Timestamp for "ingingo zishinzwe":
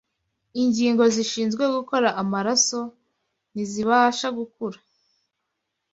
0.61-1.63